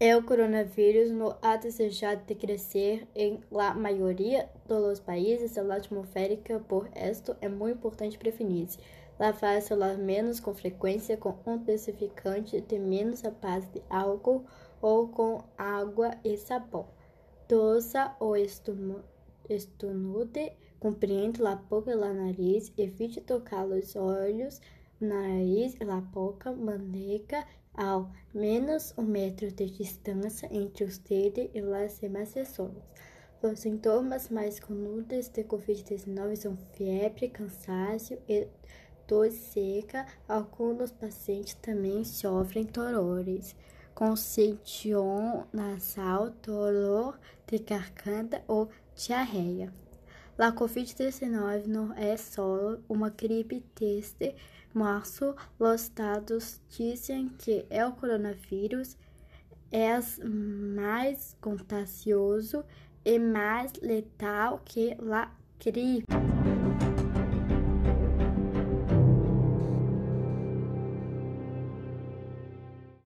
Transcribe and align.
El 0.00 0.24
coronavírus 0.24 1.10
no 1.10 1.36
ha 1.42 1.58
desejado 1.58 2.22
de 2.26 2.34
crecer 2.38 3.06
en 3.14 3.44
la 3.50 3.74
mayoría 3.74 4.50
de 4.66 4.80
los 4.80 4.98
países 4.98 5.54
de 5.54 5.62
Latinoamérica, 5.62 6.58
por 6.58 6.88
esto 6.94 7.36
é 7.42 7.50
muito 7.50 7.76
importante 7.76 8.16
prevenir-se. 8.16 8.78
Lavar 9.18 9.60
celular 9.60 9.98
menos 9.98 10.40
com 10.40 10.54
frequência 10.54 11.18
com 11.18 11.36
um 11.44 11.58
desinfectante 11.58 12.62
de 12.62 12.78
menos 12.78 13.26
a 13.26 13.30
base 13.30 13.68
de 13.74 13.82
álcool 13.90 14.46
ou 14.80 15.08
com 15.08 15.44
água 15.58 16.16
e 16.24 16.34
sabão. 16.38 16.86
Tosa 17.46 18.16
ou 18.18 18.34
estunude, 18.38 19.02
compreende 20.78 21.44
a 21.46 21.56
boca 21.56 21.90
e 21.90 21.94
o 21.94 22.14
nariz, 22.14 22.72
evite 22.78 23.20
tocar 23.20 23.66
os 23.66 23.94
olhos, 23.94 24.62
nariz 25.00 25.76
a 25.80 26.00
boca, 26.00 26.52
maneca 26.52 27.46
ao 27.74 28.10
menos 28.34 28.92
um 28.98 29.02
metro 29.02 29.50
de 29.50 29.66
distância 29.70 30.48
entre 30.52 30.84
os 30.84 30.98
dedos 30.98 31.48
e 31.54 31.60
as 31.60 31.98
demais 32.00 32.32
pessoas. 32.32 32.74
Os 33.42 33.60
sintomas 33.60 34.28
mais 34.28 34.60
comuns 34.60 35.06
de 35.06 35.44
Covid-19 35.44 36.36
são 36.36 36.58
febre, 36.74 37.30
cansaço 37.30 38.18
e 38.28 38.46
tosse 39.06 39.38
seca. 39.38 40.06
Alguns 40.28 40.90
pacientes 40.90 41.54
também 41.54 42.04
sofrem 42.04 42.64
dolores, 42.66 43.56
congestão 43.94 45.46
nasal, 45.52 46.30
dolor 46.42 47.18
de 47.46 47.58
garganta 47.60 48.44
ou 48.46 48.68
diarreia. 48.94 49.72
A 50.40 50.50
Covid-19 50.52 51.66
não 51.66 51.92
é 51.92 52.16
só 52.16 52.78
uma 52.88 53.10
gripe 53.10 53.62
desde 53.78 54.34
março. 54.72 55.36
Os 55.58 55.90
dados 55.90 56.62
dizem 56.70 57.28
que 57.28 57.66
o 57.86 57.92
coronavírus 57.92 58.96
é 59.70 59.98
mais 60.26 61.36
contagioso 61.42 62.64
e 63.04 63.18
mais 63.18 63.74
letal 63.82 64.62
que 64.64 64.96
a 65.12 65.30
gripe. 65.62 66.06